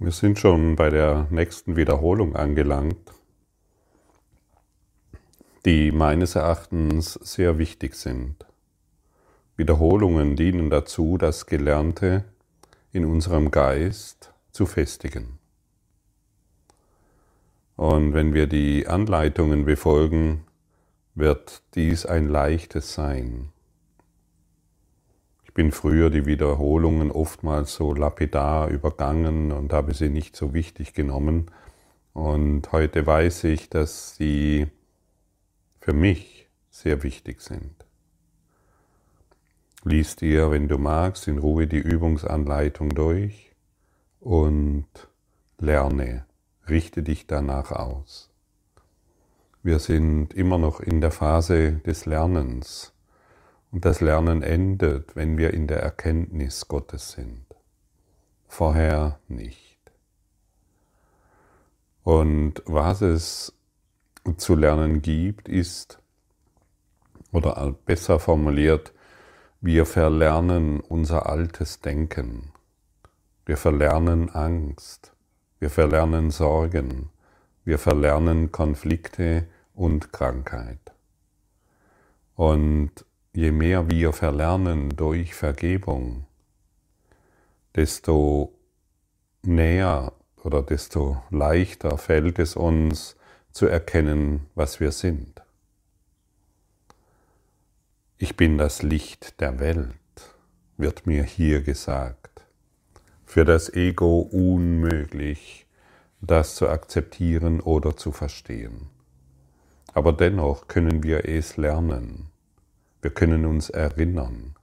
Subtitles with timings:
[0.00, 3.12] Wir sind schon bei der nächsten Wiederholung angelangt,
[5.64, 8.46] die meines Erachtens sehr wichtig sind.
[9.56, 12.24] Wiederholungen dienen dazu, das Gelernte
[12.92, 15.40] in unserem Geist zu festigen.
[17.74, 20.44] Und wenn wir die Anleitungen befolgen,
[21.16, 23.50] wird dies ein leichtes sein
[25.54, 31.50] bin früher die Wiederholungen oftmals so lapidar übergangen und habe sie nicht so wichtig genommen.
[32.12, 34.66] Und heute weiß ich, dass sie
[35.80, 37.86] für mich sehr wichtig sind.
[39.84, 43.52] Lies dir, wenn du magst, in Ruhe die Übungsanleitung durch
[44.20, 44.86] und
[45.58, 46.26] lerne,
[46.68, 48.30] richte dich danach aus.
[49.62, 52.92] Wir sind immer noch in der Phase des Lernens
[53.70, 57.44] und das Lernen endet, wenn wir in der Erkenntnis Gottes sind.
[58.46, 59.78] Vorher nicht.
[62.02, 63.52] Und was es
[64.36, 66.00] zu lernen gibt, ist,
[67.32, 68.92] oder besser formuliert,
[69.60, 72.52] wir verlernen unser altes Denken.
[73.44, 75.12] Wir verlernen Angst.
[75.58, 77.10] Wir verlernen Sorgen.
[77.64, 80.78] Wir verlernen Konflikte und Krankheit.
[82.36, 86.26] Und je mehr wir verlernen durch Vergebung,
[87.74, 88.54] desto
[89.42, 90.12] näher
[90.42, 93.16] oder desto leichter fällt es uns
[93.52, 95.42] zu erkennen, was wir sind.
[98.18, 99.94] Ich bin das Licht der Welt,
[100.76, 102.46] wird mir hier gesagt.
[103.24, 105.66] Für das Ego unmöglich,
[106.20, 108.88] das zu akzeptieren oder zu verstehen.
[109.92, 112.30] Aber dennoch können wir es lernen.
[113.00, 114.54] Wir können uns erinnern.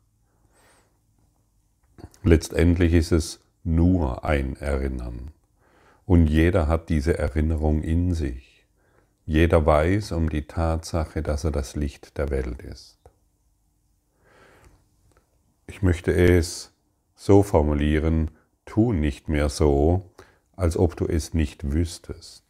[2.24, 5.32] Letztendlich ist es nur ein Erinnern.
[6.06, 8.66] Und jeder hat diese Erinnerung in sich.
[9.26, 13.00] Jeder weiß um die Tatsache, dass er das Licht der Welt ist.
[15.68, 16.72] Ich möchte es
[17.16, 18.30] so formulieren,
[18.66, 20.12] tu nicht mehr so,
[20.56, 22.45] als ob du es nicht wüsstest.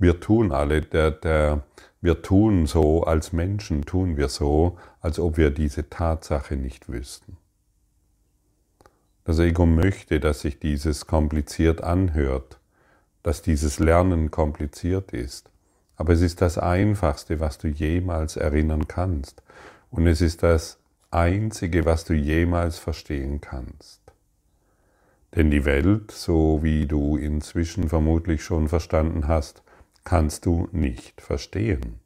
[0.00, 1.62] Wir tun alle, der, der,
[2.00, 7.36] wir tun so, als Menschen tun wir so, als ob wir diese Tatsache nicht wüssten.
[9.24, 12.58] Das Ego möchte, dass sich dieses kompliziert anhört,
[13.22, 15.50] dass dieses Lernen kompliziert ist.
[15.96, 19.42] Aber es ist das Einfachste, was du jemals erinnern kannst.
[19.90, 20.78] Und es ist das
[21.10, 24.00] Einzige, was du jemals verstehen kannst.
[25.34, 29.62] Denn die Welt, so wie du inzwischen vermutlich schon verstanden hast,
[30.04, 32.00] kannst du nicht verstehen.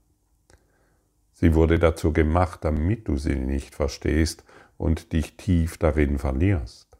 [1.32, 4.44] Sie wurde dazu gemacht, damit du sie nicht verstehst
[4.76, 6.96] und dich tief darin verlierst.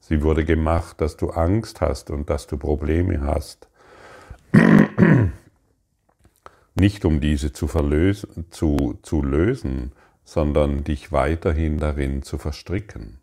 [0.00, 3.68] Sie wurde gemacht, dass du Angst hast und dass du Probleme hast.
[6.74, 7.66] Nicht um diese zu,
[8.50, 9.92] zu, zu lösen,
[10.24, 13.18] sondern dich weiterhin darin zu verstricken.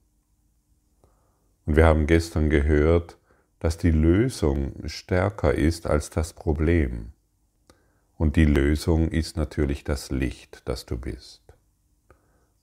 [1.65, 3.17] Und wir haben gestern gehört,
[3.63, 7.13] dass die Lösung stärker ist als das Problem.
[8.17, 11.41] Und die Lösung ist natürlich das Licht, das du bist.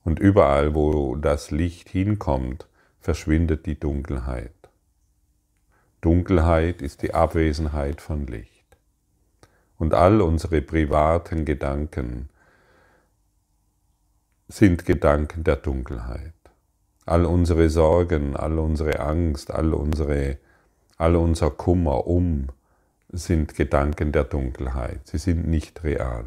[0.04, 2.68] Und überall, wo das Licht hinkommt,
[2.98, 4.52] verschwindet die Dunkelheit.
[6.02, 8.76] Dunkelheit ist die Abwesenheit von Licht.
[9.78, 12.28] Und all unsere privaten Gedanken
[14.48, 16.34] sind Gedanken der Dunkelheit.
[17.06, 20.36] All unsere Sorgen, all unsere Angst, all unsere
[21.00, 22.48] All unser Kummer um
[23.08, 25.06] sind Gedanken der Dunkelheit.
[25.06, 26.26] Sie sind nicht real.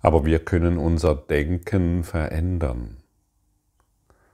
[0.00, 2.98] Aber wir können unser Denken verändern.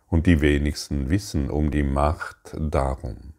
[0.08, 3.32] Und die wenigsten wissen um die Macht darum.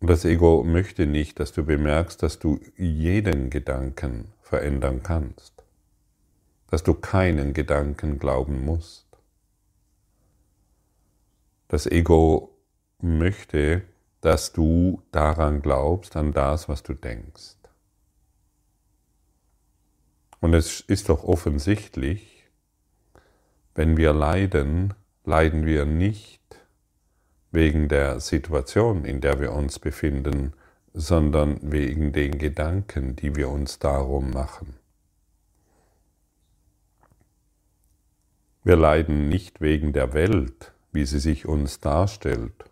[0.00, 5.52] Das Ego möchte nicht, dass du bemerkst, dass du jeden Gedanken verändern kannst,
[6.70, 9.09] dass du keinen Gedanken glauben musst.
[11.70, 12.58] Das Ego
[13.00, 13.82] möchte,
[14.22, 17.54] dass du daran glaubst, an das, was du denkst.
[20.40, 22.48] Und es ist doch offensichtlich,
[23.76, 24.94] wenn wir leiden,
[25.24, 26.40] leiden wir nicht
[27.52, 30.54] wegen der Situation, in der wir uns befinden,
[30.92, 34.74] sondern wegen den Gedanken, die wir uns darum machen.
[38.64, 42.64] Wir leiden nicht wegen der Welt, wie sie sich uns darstellt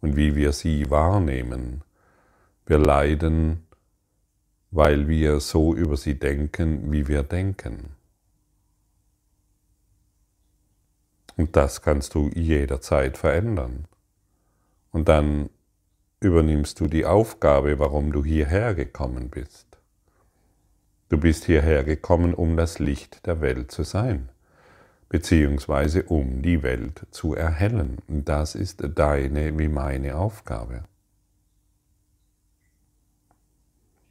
[0.00, 1.82] und wie wir sie wahrnehmen.
[2.66, 3.62] Wir leiden
[4.72, 7.90] weil wir so über sie denken, wie wir denken.
[11.36, 13.86] Und das kannst du jederzeit verändern.
[14.90, 15.50] Und dann
[16.20, 19.66] übernimmst du die Aufgabe, warum du hierher gekommen bist.
[21.10, 24.30] Du bist hierher gekommen, um das Licht der Welt zu sein,
[25.12, 27.98] beziehungsweise um die Welt zu erhellen.
[28.08, 30.84] Das ist deine wie meine Aufgabe.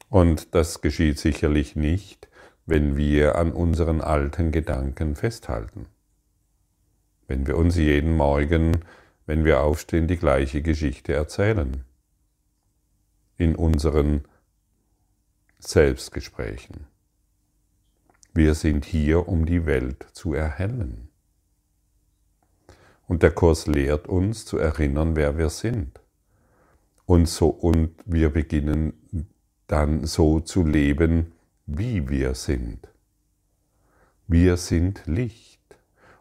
[0.09, 2.29] Und das geschieht sicherlich nicht,
[2.67, 5.87] wenn wir an unseren alten Gedanken festhalten.
[7.27, 8.85] Wenn wir uns jeden Morgen,
[9.25, 11.83] wenn wir aufstehen, die gleiche Geschichte erzählen.
[13.37, 14.25] In unseren
[15.57, 16.90] Selbstgesprächen.
[18.33, 21.09] Wir sind hier, um die Welt zu erhellen.
[23.07, 25.99] Und der Kurs lehrt uns zu erinnern, wer wir sind.
[27.05, 28.93] Und, so, und wir beginnen
[29.67, 31.33] dann so zu leben,
[31.65, 32.87] wie wir sind.
[34.27, 35.59] Wir sind Licht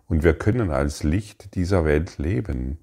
[0.09, 2.79] und wir können als Licht dieser Welt leben,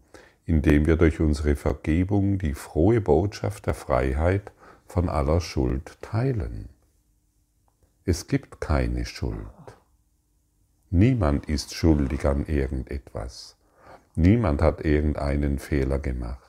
[0.46, 4.54] indem wir durch unsere Vergebung die frohe Botschaft der Freiheit
[4.86, 6.70] von aller Schuld teilen.
[8.10, 9.38] Es gibt keine Schuld.
[10.92, 13.58] Niemand ist schuldig an irgendetwas.
[14.16, 16.40] Niemand hat irgendeinen Fehler gemacht.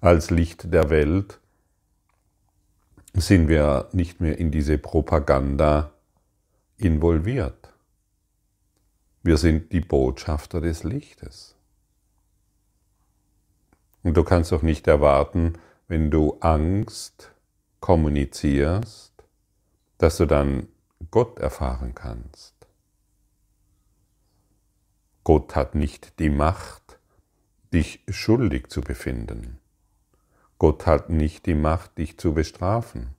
[0.00, 1.38] Als Licht der Welt
[3.12, 5.92] sind wir nicht mehr in diese Propaganda
[6.78, 7.74] involviert.
[9.22, 11.56] Wir sind die Botschafter des Lichtes.
[14.02, 15.58] Und du kannst doch nicht erwarten,
[15.88, 17.32] wenn du Angst
[17.80, 19.09] kommunizierst,
[20.00, 20.66] dass du dann
[21.10, 22.54] Gott erfahren kannst.
[25.24, 26.98] Gott hat nicht die Macht,
[27.74, 29.58] dich schuldig zu befinden.
[30.56, 33.14] Gott hat nicht die Macht, dich zu bestrafen.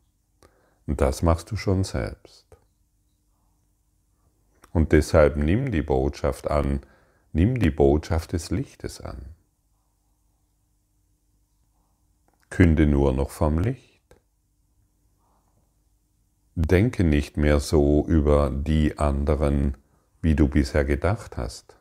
[0.87, 2.47] Und das machst du schon selbst.
[4.73, 6.81] Und deshalb nimm die Botschaft an,
[7.31, 9.35] nimm die Botschaft des Lichtes an.
[12.49, 13.90] Künde nur noch vom Licht.
[16.55, 19.77] Denke nicht mehr so über die anderen,
[20.21, 21.77] wie du bisher gedacht hast.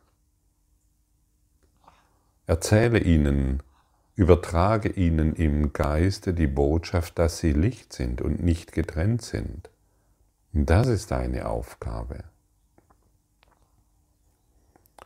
[2.47, 3.61] Erzähle ihnen
[4.21, 9.69] Übertrage ihnen im Geiste die Botschaft, dass sie Licht sind und nicht getrennt sind.
[10.53, 12.25] Das ist deine Aufgabe.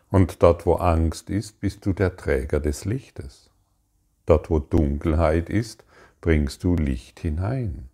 [0.10, 3.52] Und dort, wo Angst ist, bist du der Träger des Lichtes.
[4.26, 5.86] Dort, wo Dunkelheit ist,
[6.20, 7.90] bringst du Licht hinein.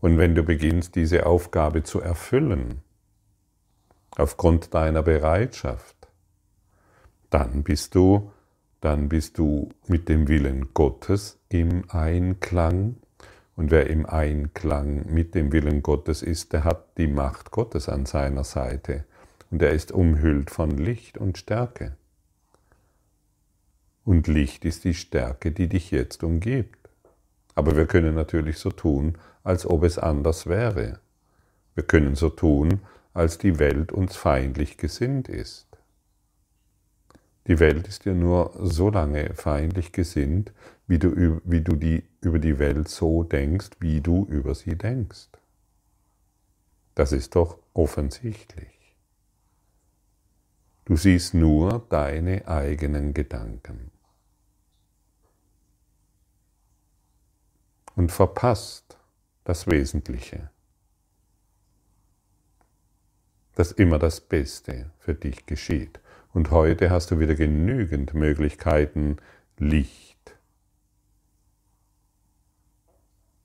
[0.00, 2.82] Und wenn du beginnst, diese Aufgabe zu erfüllen,
[4.16, 5.96] aufgrund deiner Bereitschaft,
[7.30, 8.30] dann bist du
[8.80, 12.96] dann bist du mit dem Willen Gottes im Einklang.
[13.56, 18.06] Und wer im Einklang mit dem Willen Gottes ist, der hat die Macht Gottes an
[18.06, 19.04] seiner Seite.
[19.50, 21.96] Und er ist umhüllt von Licht und Stärke.
[24.04, 26.88] Und Licht ist die Stärke, die dich jetzt umgibt.
[27.56, 29.18] Aber wir können natürlich so tun,
[29.48, 31.00] als ob es anders wäre.
[31.74, 32.80] Wir können so tun,
[33.14, 35.66] als die Welt uns feindlich gesinnt ist.
[37.46, 40.52] Die Welt ist dir nur so lange feindlich gesinnt,
[40.86, 45.28] wie du, wie du die, über die Welt so denkst, wie du über sie denkst.
[46.94, 48.94] Das ist doch offensichtlich.
[50.84, 53.92] Du siehst nur deine eigenen Gedanken
[57.96, 58.98] und verpasst
[59.48, 60.50] das Wesentliche,
[63.54, 66.00] dass immer das Beste für dich geschieht.
[66.34, 69.16] Und heute hast du wieder genügend Möglichkeiten,
[69.56, 70.36] Licht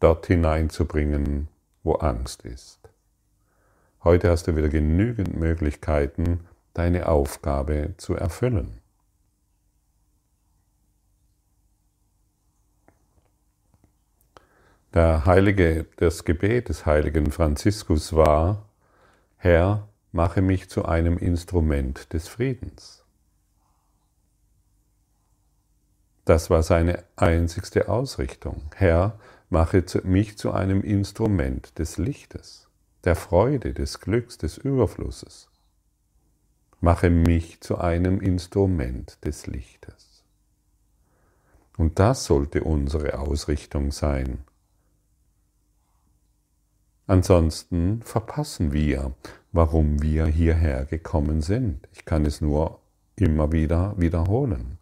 [0.02, 1.48] dort hineinzubringen,
[1.84, 2.82] wo Angst ist.
[4.04, 6.42] Heute hast du wieder genügend Möglichkeiten,
[6.74, 8.83] deine Aufgabe zu erfüllen.
[14.94, 18.70] Der Heilige, das Gebet des heiligen Franziskus war,
[19.38, 23.04] Herr, mache mich zu einem Instrument des Friedens.
[26.26, 28.70] Das war seine einzigste Ausrichtung.
[28.76, 29.20] Herr,
[29.50, 32.68] mache mich zu einem Instrument des Lichtes,
[33.04, 35.50] der Freude, des Glücks, des Überflusses.
[36.82, 40.24] Mache mich zu einem Instrument des Lichtes.
[41.78, 44.44] Und das sollte unsere Ausrichtung sein.
[47.06, 49.14] Ansonsten verpassen wir,
[49.52, 51.88] warum wir hierher gekommen sind.
[51.92, 52.80] Ich kann es nur
[53.16, 54.78] immer wieder wiederholen.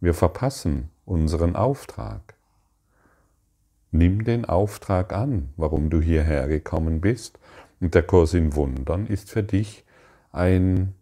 [0.00, 2.34] Wir verpassen unseren Auftrag.
[3.92, 7.38] Nimm den Auftrag an, warum du hierher gekommen bist.
[7.80, 9.84] Und der Kurs in Wundern ist für dich
[10.32, 10.94] ein,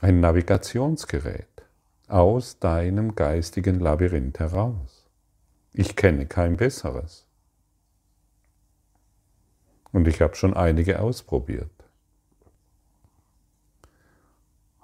[0.00, 1.46] ein Navigationsgerät
[2.08, 5.06] aus deinem geistigen Labyrinth heraus.
[5.72, 7.26] Ich kenne kein besseres.
[9.92, 11.70] Und ich habe schon einige ausprobiert.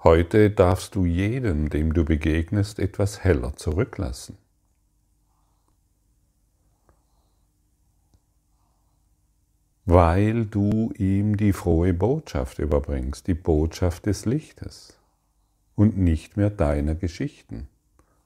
[0.03, 4.37] Heute darfst du jedem, dem du begegnest, etwas heller zurücklassen.
[9.85, 14.97] Weil du ihm die frohe Botschaft überbringst, die Botschaft des Lichtes
[15.75, 17.67] und nicht mehr deiner Geschichten.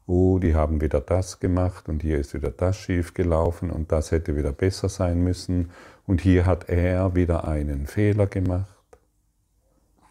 [0.05, 4.11] Oh, die haben wieder das gemacht und hier ist wieder das schief gelaufen und das
[4.11, 5.71] hätte wieder besser sein müssen
[6.05, 8.67] und hier hat er wieder einen Fehler gemacht.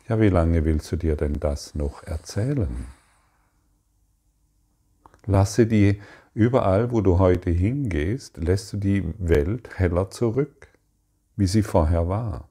[0.08, 2.86] Ja, wie lange willst du dir denn das noch erzählen?
[5.26, 6.00] Lasse die,
[6.34, 10.68] überall wo du heute hingehst, lässt du die Welt heller zurück,
[11.36, 12.48] wie sie vorher war,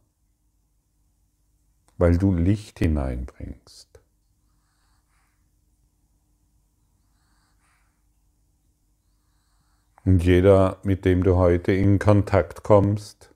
[1.98, 4.00] weil du Licht hineinbringst.
[10.03, 13.30] Und jeder, mit dem du heute in Kontakt kommst,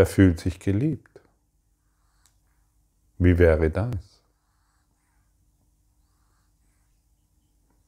[0.00, 1.20] der fühlt sich geliebt.
[3.18, 4.22] Wie wäre das?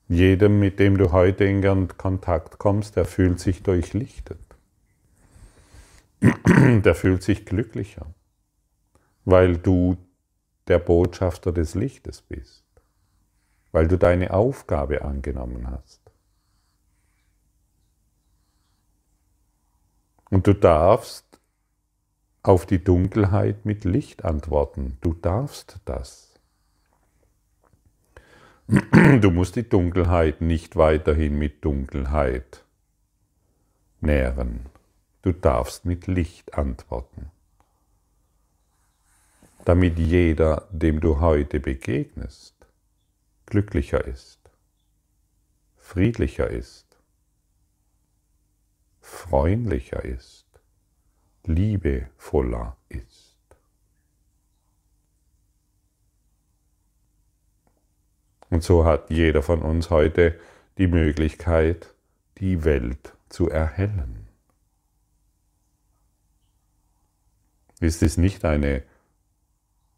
[0.08, 4.44] Jedem, mit dem du heute in Kontakt kommst, der fühlt sich durchlichtet.
[6.84, 8.04] Der fühlt sich glücklicher,
[9.24, 9.96] weil du
[10.68, 12.66] der Botschafter des Lichtes bist,
[13.72, 16.02] weil du deine Aufgabe angenommen hast.
[20.28, 21.31] Und du darfst
[22.42, 24.98] auf die Dunkelheit mit Licht antworten.
[25.00, 26.28] Du darfst das.
[28.66, 32.64] Du musst die Dunkelheit nicht weiterhin mit Dunkelheit
[34.00, 34.66] nähren.
[35.22, 37.30] Du darfst mit Licht antworten.
[39.64, 42.54] Damit jeder, dem du heute begegnest,
[43.46, 44.40] glücklicher ist,
[45.76, 46.86] friedlicher ist,
[49.00, 50.41] freundlicher ist
[51.44, 53.36] liebevoller ist.
[58.50, 60.38] Und so hat jeder von uns heute
[60.76, 61.94] die Möglichkeit,
[62.38, 64.28] die Welt zu erhellen.
[67.80, 68.84] Ist es nicht eine,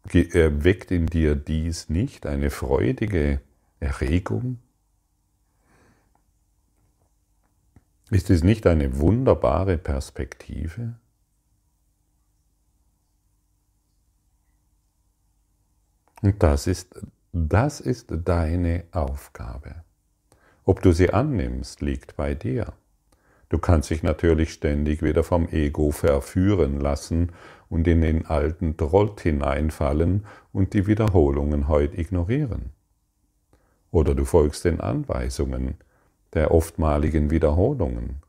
[0.05, 3.41] weckt in dir dies nicht eine freudige
[3.79, 4.59] Erregung?
[8.09, 10.95] Ist es nicht eine wunderbare Perspektive?
[16.21, 16.99] Und das ist,
[17.31, 19.83] das ist deine Aufgabe.
[20.63, 22.73] Ob du sie annimmst, liegt bei dir.
[23.49, 27.31] Du kannst dich natürlich ständig wieder vom Ego verführen lassen
[27.69, 32.71] und in den alten Trott hineinfallen und die Wiederholungen heute ignorieren.
[33.91, 35.75] Oder du folgst den Anweisungen
[36.33, 38.21] der oftmaligen Wiederholungen.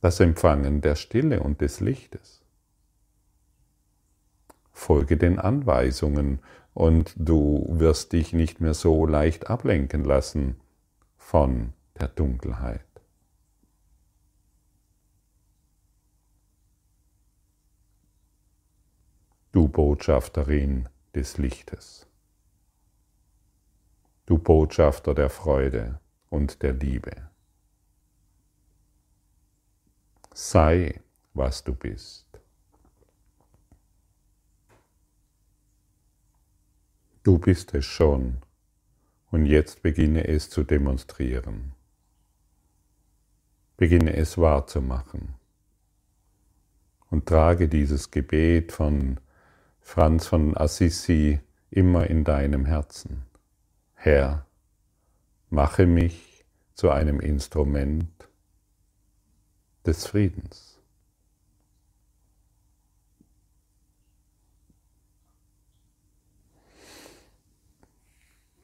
[0.00, 2.42] Das Empfangen der Stille und des Lichtes
[4.88, 6.38] folge den Anweisungen
[6.72, 10.58] und du wirst dich nicht mehr so leicht ablenken lassen
[11.18, 12.80] von der Dunkelheit.
[19.52, 22.06] Du Botschafterin des Lichtes,
[24.24, 27.28] du Botschafter der Freude und der Liebe.
[30.32, 31.02] Sei,
[31.34, 32.27] was du bist.
[37.22, 38.38] Du bist es schon
[39.30, 41.72] und jetzt beginne es zu demonstrieren.
[43.76, 45.34] Beginne es wahrzumachen
[47.10, 49.20] und trage dieses Gebet von
[49.80, 53.24] Franz von Assisi immer in deinem Herzen.
[53.94, 54.46] Herr,
[55.50, 56.44] mache mich
[56.74, 58.28] zu einem Instrument
[59.84, 60.67] des Friedens.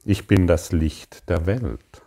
[0.07, 2.03] Ich bin das Licht der Welt.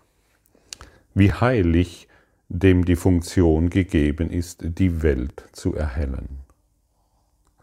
[1.15, 2.07] Wie heilig
[2.47, 6.41] dem die Funktion gegeben ist, die Welt zu erhellen.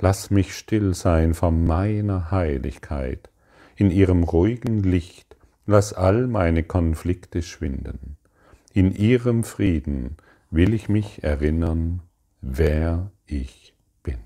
[0.00, 3.31] Lass mich still sein vor meiner Heiligkeit,
[3.76, 5.37] in ihrem ruhigen Licht
[5.67, 8.17] lass all meine Konflikte schwinden.
[8.73, 10.17] In ihrem Frieden
[10.50, 12.03] will ich mich erinnern,
[12.41, 13.73] wer ich
[14.03, 14.19] bin.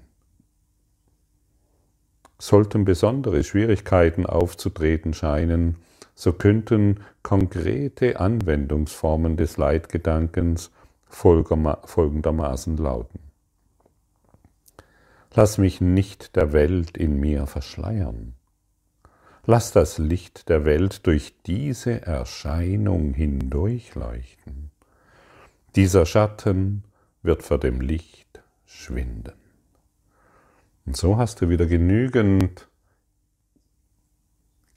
[2.38, 5.76] Sollten besondere Schwierigkeiten aufzutreten scheinen,
[6.18, 10.72] so könnten konkrete Anwendungsformen des Leitgedankens
[11.06, 13.20] folgendermaßen lauten.
[15.32, 18.34] Lass mich nicht der Welt in mir verschleiern.
[19.46, 24.72] Lass das Licht der Welt durch diese Erscheinung hindurchleuchten.
[25.76, 26.82] Dieser Schatten
[27.22, 29.38] wird vor dem Licht schwinden.
[30.84, 32.67] Und so hast du wieder genügend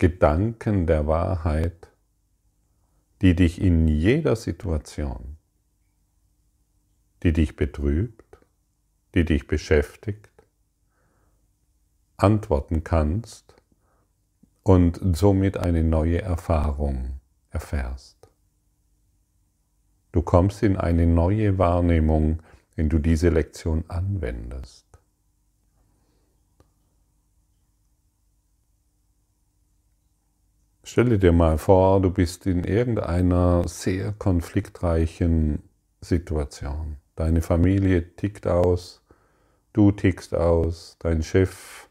[0.02, 1.92] Gedanken der Wahrheit,
[3.22, 5.38] die dich in jeder Situation,
[7.22, 8.40] die dich betrübt,
[9.14, 10.32] die dich beschäftigt,
[12.18, 13.54] antworten kannst
[14.64, 17.20] und somit eine neue Erfahrung
[17.52, 18.32] erfährst.
[20.14, 22.42] Du kommst in eine neue Wahrnehmung,
[22.76, 24.91] wenn du diese Lektion anwendest.
[30.92, 35.64] Stelle dir mal vor, du bist in irgendeiner sehr konfliktreichen
[36.02, 36.98] Situation.
[37.16, 39.02] Deine Familie tickt aus,
[39.72, 41.88] du tickst aus, dein Chef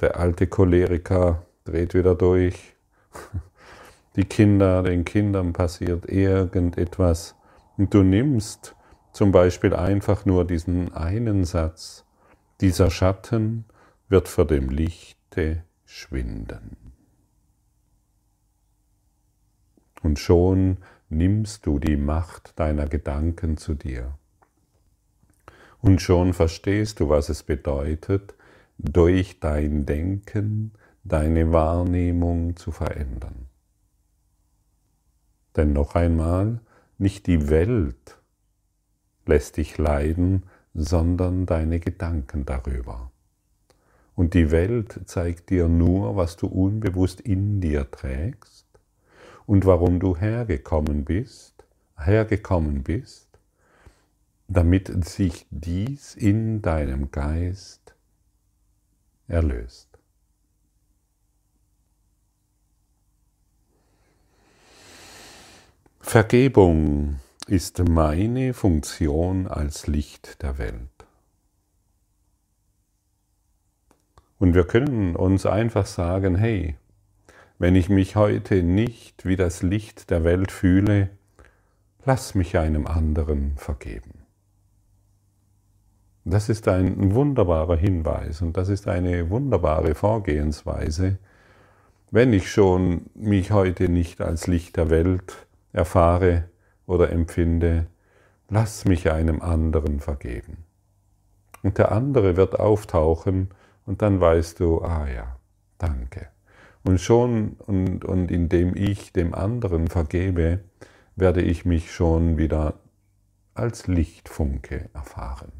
[0.00, 2.74] der alte Choleriker dreht wieder durch.
[4.16, 7.36] Die Kinder, den Kindern passiert irgendetwas.
[7.76, 8.74] Und du nimmst
[9.12, 12.04] zum Beispiel einfach nur diesen einen Satz.
[12.60, 13.66] Dieser Schatten
[14.08, 16.83] wird vor dem Lichte schwinden.
[20.04, 20.76] Und schon
[21.08, 24.18] nimmst du die Macht deiner Gedanken zu dir.
[25.80, 28.34] Und schon verstehst du, was es bedeutet,
[28.76, 30.72] durch dein Denken
[31.04, 33.46] deine Wahrnehmung zu verändern.
[35.56, 36.60] Denn noch einmal,
[36.98, 38.18] nicht die Welt
[39.24, 40.42] lässt dich leiden,
[40.74, 43.10] sondern deine Gedanken darüber.
[44.14, 48.53] Und die Welt zeigt dir nur, was du unbewusst in dir trägst
[49.46, 51.64] und warum du hergekommen bist,
[51.98, 53.28] hergekommen bist,
[54.48, 57.94] damit sich dies in deinem Geist
[59.28, 59.88] erlöst.
[66.00, 70.88] Vergebung ist meine Funktion als Licht der Welt.
[74.38, 76.76] Und wir können uns einfach sagen, hey,
[77.58, 81.10] wenn ich mich heute nicht wie das Licht der Welt fühle,
[82.04, 84.24] lass mich einem anderen vergeben.
[86.24, 91.18] Das ist ein wunderbarer Hinweis und das ist eine wunderbare Vorgehensweise,
[92.10, 96.48] wenn ich schon mich heute nicht als Licht der Welt erfahre
[96.86, 97.86] oder empfinde,
[98.48, 100.64] lass mich einem anderen vergeben.
[101.62, 103.50] Und der andere wird auftauchen
[103.84, 105.36] und dann weißt du, ah ja,
[105.78, 106.33] danke.
[106.84, 110.60] Und schon und, und indem ich dem anderen vergebe,
[111.16, 112.74] werde ich mich schon wieder
[113.54, 115.52] als Lichtfunke erfahren.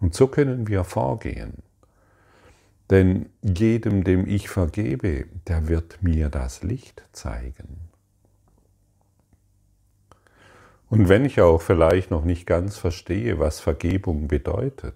[0.00, 1.62] Und so können wir vorgehen.
[2.90, 7.88] Denn jedem, dem ich vergebe, der wird mir das Licht zeigen.
[10.90, 14.94] Und wenn ich auch vielleicht noch nicht ganz verstehe, was Vergebung bedeutet,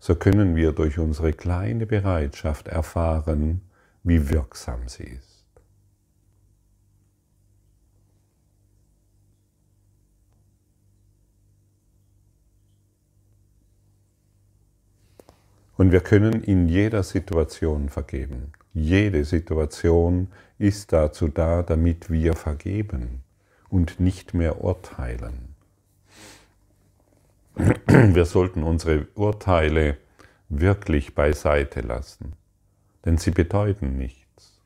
[0.00, 3.60] so können wir durch unsere kleine Bereitschaft erfahren,
[4.02, 5.44] wie wirksam sie ist.
[15.76, 18.52] Und wir können in jeder Situation vergeben.
[18.74, 23.22] Jede Situation ist dazu da, damit wir vergeben
[23.70, 25.54] und nicht mehr urteilen.
[27.56, 29.96] Wir sollten unsere Urteile
[30.50, 32.34] wirklich beiseite lassen,
[33.04, 34.60] denn sie bedeuten nichts.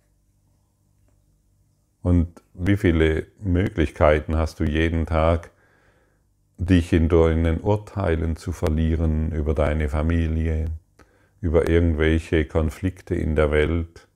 [2.03, 5.51] Und wie viele Möglichkeiten hast du jeden Tag,
[6.59, 10.67] dich in deinen Urteilen zu verlieren über deine Familie,
[11.41, 14.07] über irgendwelche Konflikte in der Welt,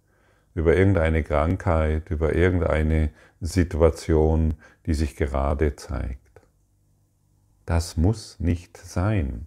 [0.55, 4.55] über irgendeine Krankheit, über irgendeine Situation,
[4.87, 6.21] die sich gerade zeigt.
[7.67, 9.47] Das muss nicht sein.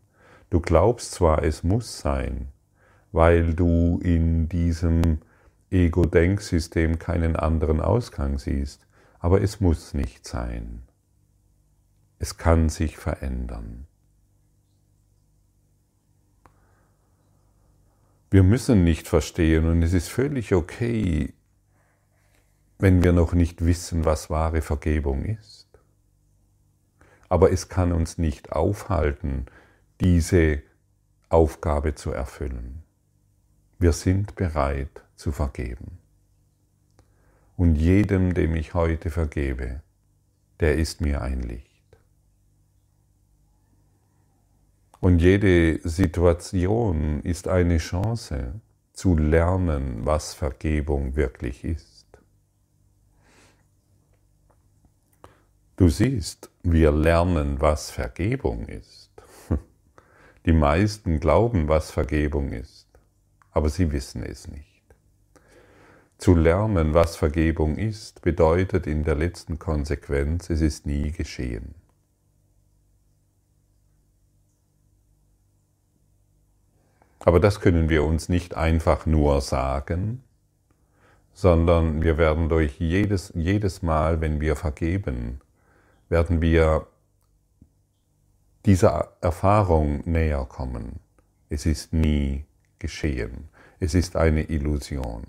[0.49, 2.50] Du glaubst zwar, es muss sein,
[3.11, 5.19] weil du in diesem
[5.69, 8.85] Ego-Denksystem keinen anderen Ausgang siehst,
[9.19, 10.83] aber es muss nicht sein.
[12.19, 13.87] Es kann sich verändern.
[18.29, 21.33] Wir müssen nicht verstehen und es ist völlig okay,
[22.79, 25.67] wenn wir noch nicht wissen, was wahre Vergebung ist.
[27.27, 29.45] Aber es kann uns nicht aufhalten,
[29.99, 30.61] diese
[31.29, 32.80] Aufgabe zu erfüllen.
[33.81, 35.97] Wir sind bereit zu vergeben.
[37.57, 39.81] Und jedem, dem ich heute vergebe,
[40.59, 41.67] der ist mir ein Licht.
[44.99, 48.61] Und jede Situation ist eine Chance
[48.93, 52.05] zu lernen, was Vergebung wirklich ist.
[55.77, 59.09] Du siehst, wir lernen, was Vergebung ist.
[60.45, 62.80] Die meisten glauben, was Vergebung ist,
[63.51, 64.83] aber sie wissen es nicht.
[66.17, 71.73] Zu lernen, was Vergebung ist, bedeutet in der letzten Konsequenz, es ist nie geschehen.
[77.19, 80.23] Aber das können wir uns nicht einfach nur sagen,
[81.33, 85.39] sondern wir werden durch jedes, jedes Mal, wenn wir vergeben,
[86.09, 86.87] werden wir
[88.65, 90.99] dieser Erfahrung näher kommen.
[91.49, 92.45] Es ist nie
[92.81, 93.47] geschehen.
[93.79, 95.23] Es ist eine Illusion.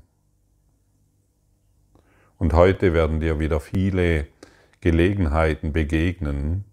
[2.39, 4.27] Und heute werden dir wieder viele
[4.81, 6.65] Gelegenheiten begegnen,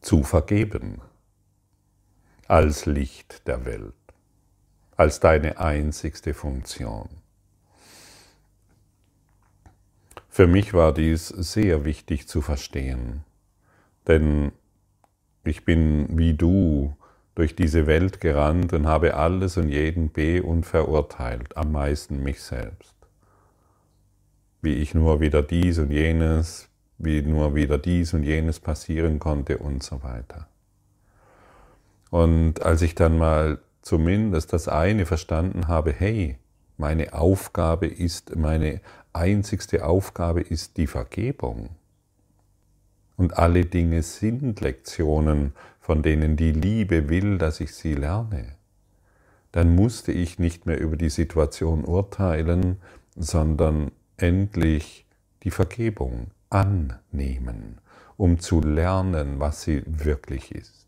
[0.00, 1.00] zu vergeben
[2.46, 3.94] als Licht der Welt,
[4.96, 7.08] als deine einzigste Funktion.
[10.28, 13.24] Für mich war dies sehr wichtig zu verstehen,
[14.06, 14.52] denn
[15.44, 16.96] ich bin wie du
[17.40, 22.42] durch diese Welt gerannt und habe alles und jeden be- und verurteilt, am meisten mich
[22.42, 22.94] selbst.
[24.60, 29.56] Wie ich nur wieder dies und jenes, wie nur wieder dies und jenes passieren konnte
[29.56, 30.48] und so weiter.
[32.10, 36.36] Und als ich dann mal zumindest das eine verstanden habe, hey,
[36.76, 38.82] meine Aufgabe ist, meine
[39.14, 41.70] einzigste Aufgabe ist die Vergebung.
[43.16, 45.54] Und alle Dinge sind Lektionen,
[45.90, 48.52] von denen die Liebe will, dass ich sie lerne.
[49.50, 52.76] Dann musste ich nicht mehr über die Situation urteilen,
[53.16, 55.04] sondern endlich
[55.42, 57.80] die Vergebung annehmen,
[58.16, 60.86] um zu lernen, was sie wirklich ist.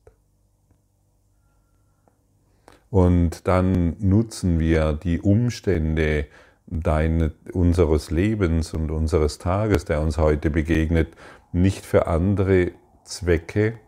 [2.89, 6.27] Und dann nutzen wir die Umstände
[6.69, 11.09] deine, unseres Lebens und unseres Tages, der uns heute begegnet,
[11.51, 12.71] nicht für andere
[13.03, 13.81] Zwecke.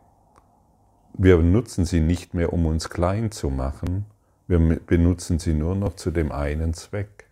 [1.16, 4.04] Wir nutzen sie nicht mehr, um uns klein zu machen.
[4.48, 7.30] Wir benutzen sie nur noch zu dem einen Zweck,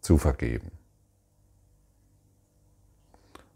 [0.00, 0.72] zu vergeben.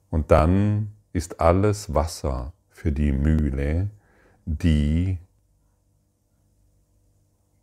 [0.08, 3.90] Und dann ist alles Wasser für die Mühle,
[4.44, 5.18] die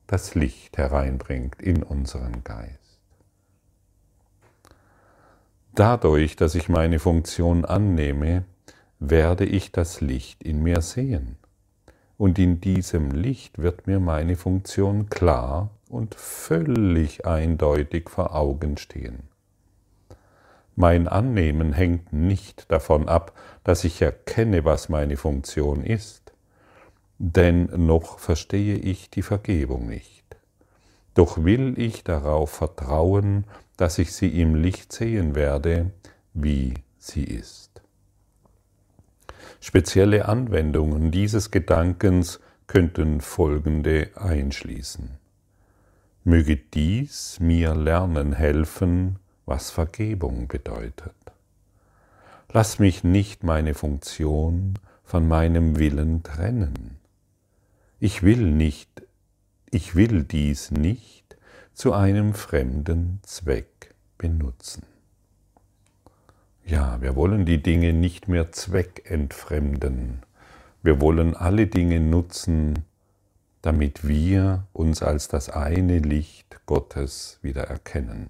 [0.06, 3.00] das Licht hereinbringt in unseren Geist.
[5.74, 8.44] Dadurch, dass ich meine Funktion annehme,
[9.00, 11.38] werde ich das Licht in mir sehen.
[12.24, 19.24] Und in diesem Licht wird mir meine Funktion klar und völlig eindeutig vor Augen stehen.
[20.76, 23.34] Mein Annehmen hängt nicht davon ab,
[23.66, 26.24] dass ich erkenne, was meine Funktion ist
[27.26, 30.24] denn noch verstehe ich die Vergebung nicht.
[31.14, 33.46] Doch will ich darauf vertrauen,
[33.78, 35.92] dass ich sie im Licht sehen werde,
[36.34, 37.73] wie sie ist.
[39.60, 45.18] Spezielle Anwendungen dieses Gedankens könnten folgende einschließen.
[46.24, 51.14] Möge dies mir lernen helfen, was Vergebung bedeutet.
[52.52, 56.98] Lass mich nicht meine Funktion von meinem Willen trennen.
[58.00, 59.04] Ich will nicht,
[59.70, 61.36] ich will dies nicht
[61.74, 64.93] zu einem fremden Zweck benutzen.
[66.66, 70.22] Ja, wir wollen die Dinge nicht mehr zweckentfremden.
[70.82, 72.86] Wir wollen alle Dinge nutzen,
[73.62, 78.30] damit wir uns als das eine Licht Gottes wieder erkennen.